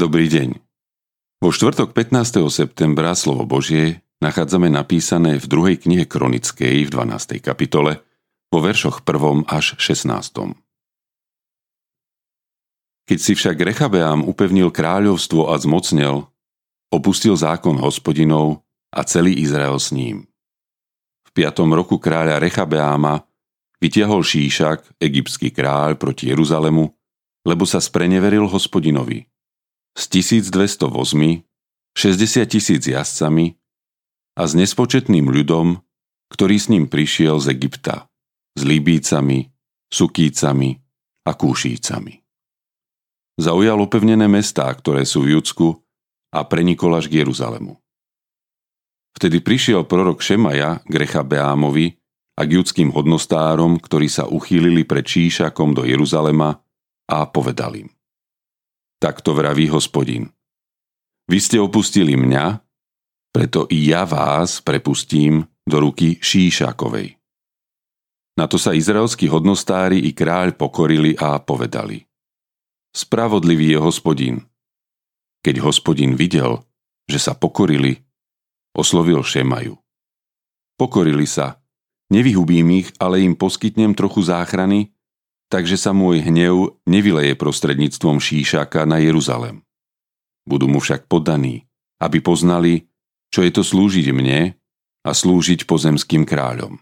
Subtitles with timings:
[0.00, 0.56] Dobrý deň.
[1.44, 2.48] Vo štvrtok 15.
[2.48, 7.36] septembra slovo Božie nachádzame napísané v druhej knihe Kronickej v 12.
[7.44, 8.00] kapitole
[8.48, 9.44] vo veršoch 1.
[9.44, 10.56] až 16.
[13.12, 16.24] Keď si však Rechabeám upevnil kráľovstvo a zmocnel,
[16.88, 18.64] opustil zákon hospodinov
[18.96, 20.24] a celý Izrael s ním.
[21.28, 21.60] V 5.
[21.76, 23.20] roku kráľa Rechabeáma
[23.76, 26.88] vytiahol Šíšak, egyptský kráľ, proti Jeruzalemu,
[27.44, 29.28] lebo sa spreneveril hospodinovi–
[29.96, 31.42] s 1200 vozmi,
[31.96, 33.58] 60 tisíc jazdcami
[34.38, 35.82] a s nespočetným ľudom,
[36.30, 38.06] ktorý s ním prišiel z Egypta,
[38.54, 39.50] s Líbícami,
[39.90, 40.78] Sukícami
[41.26, 42.14] a Kúšícami.
[43.40, 45.74] Zaujal opevnené mestá, ktoré sú v Judsku
[46.30, 47.74] a prenikol až k Jeruzalemu.
[49.16, 51.98] Vtedy prišiel prorok Šemaja k Rechabeámovi
[52.38, 56.62] a k judským hodnostárom, ktorí sa uchýlili pred Číšakom do Jeruzalema
[57.10, 57.90] a povedal im.
[59.00, 60.28] Takto vraví hospodin.
[61.24, 62.60] Vy ste opustili mňa,
[63.32, 67.16] preto i ja vás prepustím do ruky Šíšakovej.
[68.36, 72.04] Na to sa izraelskí hodnostári i kráľ pokorili a povedali.
[72.92, 74.36] Spravodlivý je hospodin.
[75.40, 76.60] Keď hospodin videl,
[77.08, 78.04] že sa pokorili,
[78.76, 79.80] oslovil Šemaju.
[80.76, 81.56] Pokorili sa,
[82.12, 84.92] nevyhubím ich, ale im poskytnem trochu záchrany,
[85.50, 89.66] takže sa môj hnev nevyleje prostredníctvom Šíšaka na Jeruzalem.
[90.46, 91.66] Budú mu však podaní,
[91.98, 92.86] aby poznali,
[93.34, 94.54] čo je to slúžiť mne
[95.04, 96.78] a slúžiť pozemským kráľom.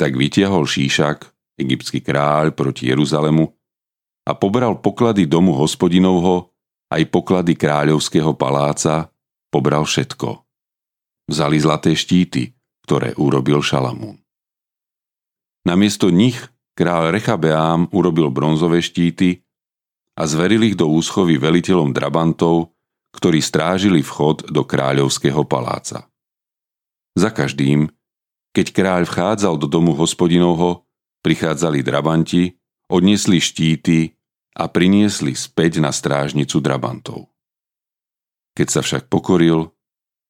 [0.00, 3.46] Tak vytiahol Šíšak, egyptský kráľ, proti Jeruzalemu
[4.24, 6.50] a pobral poklady domu hospodinovho
[6.90, 9.12] aj poklady kráľovského paláca,
[9.52, 10.42] pobral všetko.
[11.30, 12.52] Vzali zlaté štíty,
[12.84, 14.20] ktoré urobil Šalamún.
[15.64, 16.36] Namiesto nich
[16.74, 19.46] Král Rechabeám urobil bronzové štíty
[20.18, 22.74] a zveril ich do úschovy veliteľom drabantov,
[23.14, 26.10] ktorí strážili vchod do kráľovského paláca.
[27.14, 27.86] Za každým,
[28.50, 30.82] keď kráľ vchádzal do domu hospodinovho,
[31.22, 32.58] prichádzali drabanti,
[32.90, 34.18] odniesli štíty
[34.58, 37.30] a priniesli späť na strážnicu drabantov.
[38.58, 39.70] Keď sa však pokoril,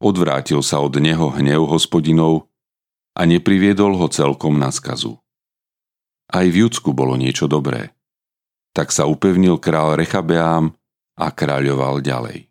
[0.00, 2.48] odvrátil sa od neho hnev hospodinov
[3.12, 5.20] a nepriviedol ho celkom na skazu.
[6.30, 7.90] Aj v Judsku bolo niečo dobré.
[8.70, 10.70] Tak sa upevnil král Rechabeám
[11.18, 12.46] a kráľoval ďalej.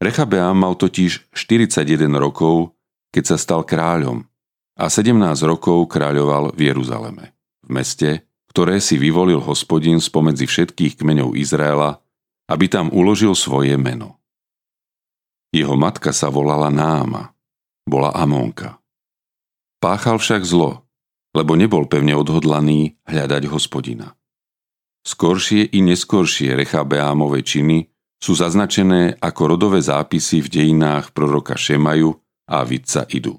[0.00, 1.84] Rechabeám mal totiž 41
[2.16, 2.74] rokov,
[3.12, 4.24] keď sa stal kráľom
[4.74, 11.38] a 17 rokov kráľoval v Jeruzaleme, v meste, ktoré si vyvolil hospodin spomedzi všetkých kmeňov
[11.38, 12.00] Izraela,
[12.50, 14.18] aby tam uložil svoje meno.
[15.52, 17.36] Jeho matka sa volala Náma,
[17.84, 18.80] bola Amónka.
[19.78, 20.81] Páchal však zlo
[21.32, 24.12] lebo nebol pevne odhodlaný hľadať hospodina.
[25.02, 27.90] Skoršie i neskoršie Rechabeámove činy
[28.22, 32.14] sú zaznačené ako rodové zápisy v dejinách proroka Šemaju
[32.46, 33.34] a Vidca Idu.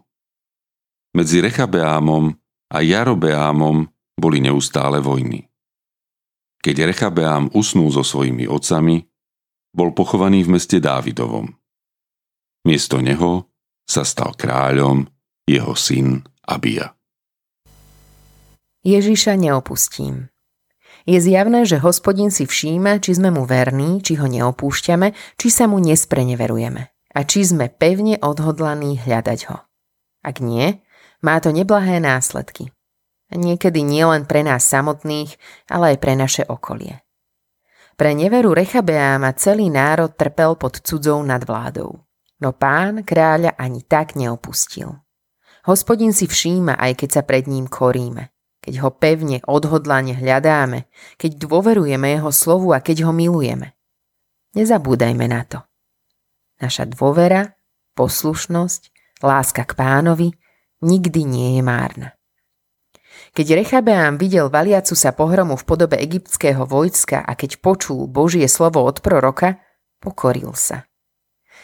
[1.16, 2.36] Medzi Rechabeámom
[2.74, 3.88] a Jarobeámom
[4.20, 5.48] boli neustále vojny.
[6.60, 9.04] Keď Rechabeám usnul so svojimi otcami,
[9.72, 11.48] bol pochovaný v meste Dávidovom.
[12.64, 13.52] Miesto neho
[13.84, 15.04] sa stal kráľom
[15.44, 16.96] jeho syn Abia.
[18.84, 20.28] Ježiša neopustím.
[21.08, 25.72] Je zjavné, že hospodin si všíma, či sme mu verní, či ho neopúšťame, či sa
[25.72, 29.64] mu nespreneverujeme a či sme pevne odhodlaní hľadať ho.
[30.20, 30.84] Ak nie,
[31.24, 32.76] má to neblahé následky.
[33.32, 35.32] Niekedy nie len pre nás samotných,
[35.72, 37.08] ale aj pre naše okolie.
[37.96, 42.04] Pre neveru Rechabeáma celý národ trpel pod cudzou nadvládou.
[42.44, 44.92] No pán kráľa ani tak neopustil.
[45.64, 48.33] Hospodin si všíma, aj keď sa pred ním koríme
[48.64, 50.88] keď ho pevne, odhodlane hľadáme,
[51.20, 53.76] keď dôverujeme jeho slovu a keď ho milujeme.
[54.56, 55.60] Nezabúdajme na to.
[56.64, 57.60] Naša dôvera,
[58.00, 58.82] poslušnosť,
[59.20, 60.32] láska k pánovi
[60.80, 62.16] nikdy nie je márna.
[63.34, 68.86] Keď Rechabeám videl valiacu sa pohromu v podobe egyptského vojska a keď počul Božie slovo
[68.86, 69.60] od proroka,
[69.98, 70.86] pokoril sa.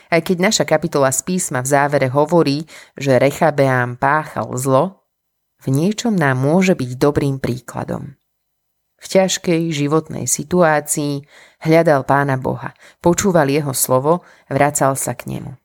[0.09, 2.65] Aj keď naša kapitola z písma v závere hovorí,
[2.97, 4.98] že Rechabeám páchal zlo,
[5.59, 8.15] v niečom nám môže byť dobrým príkladom.
[8.99, 11.23] V ťažkej životnej situácii
[11.63, 15.55] hľadal pána Boha, počúval jeho slovo, vracal sa k nemu.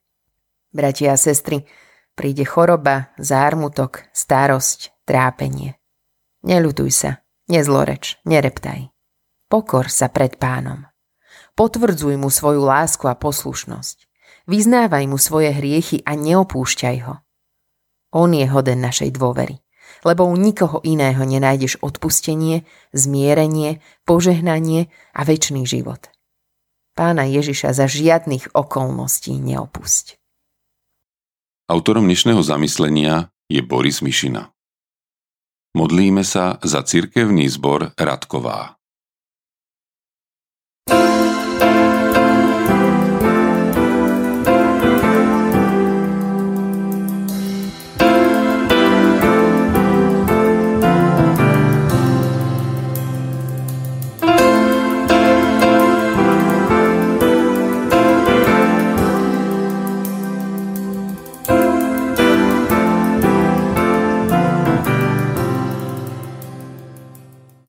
[0.70, 1.67] Bratia a sestry,
[2.14, 5.79] príde choroba, zármutok, starosť, trápenie.
[6.47, 7.11] Neľutuj sa,
[7.50, 8.90] nezloreč, nereptaj.
[9.50, 10.87] Pokor sa pred pánom.
[11.55, 14.11] Potvrdzuj mu svoju lásku a poslušnosť.
[14.50, 17.23] Vyznávaj mu svoje hriechy a neopúšťaj ho.
[18.14, 19.63] On je hoden našej dôvery
[20.02, 26.11] lebo u nikoho iného nenájdeš odpustenie, zmierenie, požehnanie a väčší život.
[26.94, 30.19] Pána Ježiša za žiadnych okolností neopusť.
[31.70, 34.55] Autorom dnešného zamyslenia je Boris Mišina.
[35.75, 38.79] Modlíme sa za cirkevný zbor Radková.